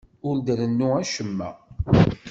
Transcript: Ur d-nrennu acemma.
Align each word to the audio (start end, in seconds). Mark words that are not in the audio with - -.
Ur 0.27 0.35
d-nrennu 0.37 0.89
acemma. 1.01 1.49